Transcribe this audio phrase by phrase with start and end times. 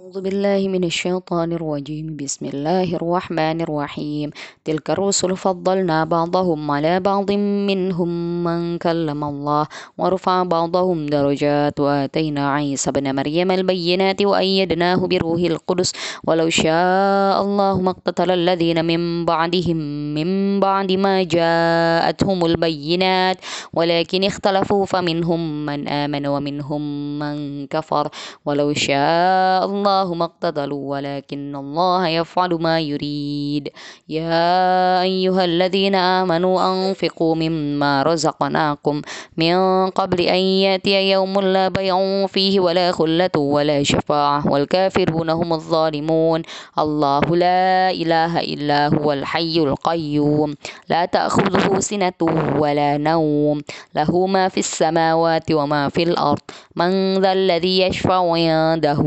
[0.00, 2.16] أعوذ بالله من الشيطان الرجيم.
[2.16, 4.28] بسم الله الرحمن الرحيم.
[4.64, 7.28] تلك الرسل فضلنا بعضهم على بعض
[7.68, 8.10] منهم
[8.44, 9.64] من كلم الله
[10.00, 11.76] ورفع بعضهم درجات.
[11.80, 15.92] وآتينا عيسى بن مريم البينات وأيدناه بروح القدس.
[16.24, 19.78] ولو شاء الله ما اقتتل الذين من بعدهم
[20.16, 23.36] من بعد ما جاءتهم البينات.
[23.76, 26.82] ولكن اختلفوا فمنهم من آمن ومنهم
[27.18, 28.08] من كفر.
[28.46, 33.68] ولو شاء الله الله ما اقتتلوا ولكن الله يفعل ما يريد.
[34.08, 39.02] يا أيها الذين آمنوا أنفقوا مما رزقناكم
[39.36, 39.56] من
[39.90, 46.42] قبل أن يأتي يوم لا بيع فيه ولا خلة ولا شفاعة والكافرون هم الظالمون.
[46.78, 50.54] الله لا إله إلا هو الحي القيوم.
[50.88, 52.20] لا تأخذه سنة
[52.58, 53.62] ولا نوم.
[53.94, 56.46] له ما في السماوات وما في الأرض.
[56.76, 59.00] من ذا الذي يشفع عنده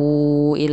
[0.57, 0.72] إلا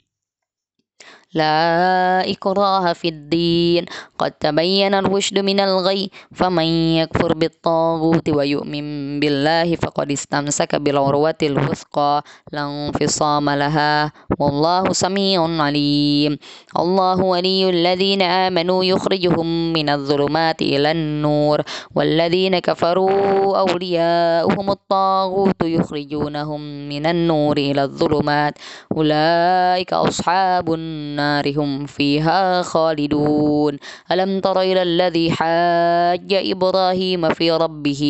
[1.33, 3.85] لا إكراه في الدين.
[4.19, 6.67] قد تبين الرشد من الغي فمن
[6.99, 8.85] يكفر بالطاغوت ويؤمن
[9.19, 12.23] بالله فقد استمسك بالعروة الوثقى.
[12.51, 16.37] لا انفصام لها والله سميع عليم.
[16.79, 21.61] الله ولي الذين آمنوا يخرجهم من الظلمات إلى النور.
[21.95, 28.53] والذين كفروا أولياؤهم الطاغوت يخرجونهم من النور إلى الظلمات.
[28.97, 31.20] أولئك أصحاب النار.
[31.21, 33.77] النار هم فيها خالدون.
[34.11, 38.01] ألم تر إلى الذي حاج إبراهيم في ربه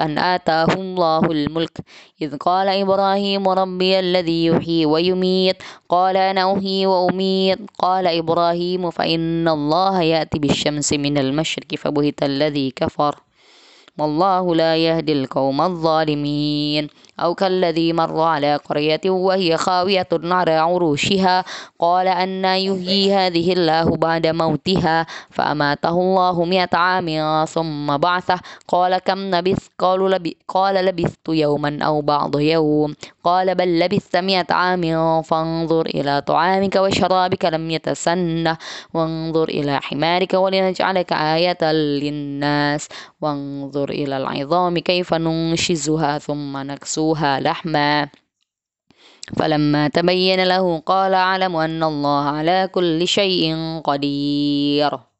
[0.00, 1.76] أن آتاه الله الملك؟
[2.22, 5.56] إذ قال إبراهيم ربي الذي يحيي ويميت.
[5.88, 7.58] قال أنا أحيي وأميت.
[7.78, 13.14] قال إبراهيم فإن الله يأتي بالشمس من المشرق فبهت الذي كفر.
[13.98, 16.88] والله لا يهدي القوم الظالمين.
[17.22, 21.44] أو كالذي مر على قرية وهي خاوية على عروشها
[21.78, 28.40] قال أن يحيي هذه الله بعد موتها فأماته الله مئة عام ثم بعثه.
[28.68, 32.94] قال كم لبث قالوا لبث قال لبثت يوما أو بعض يوم.
[33.24, 34.82] قال بل لبثت مئة عام
[35.22, 38.56] فانظر إلى طعامك وشرابك لم يتسنه.
[38.94, 42.88] وانظر إلى حمارك ولنجعلك آية للناس.
[43.20, 47.09] وانظر إلى العظام كيف ننشزها ثم نكسوها.
[47.18, 48.08] لحما.
[49.36, 53.54] فلما تبين له قال أعلم أن الله على كل شيء
[53.84, 55.00] قدير.